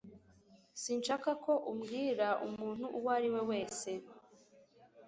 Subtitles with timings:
[0.81, 3.89] Sinshaka ko ubwira umuntu uwo ari we wese